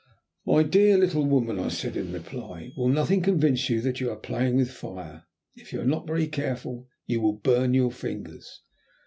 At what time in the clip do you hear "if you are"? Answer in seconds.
5.53-5.85